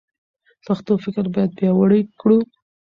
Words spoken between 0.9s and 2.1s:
فکر باید پیاوړی